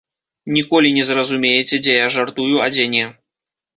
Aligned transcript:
Ніколі 0.55 0.93
не 0.95 1.03
зразумееце, 1.11 1.75
дзе 1.83 1.93
я 1.99 2.07
жартую, 2.19 2.51
а 2.65 2.71
дзе 2.77 2.85
не. 2.95 3.05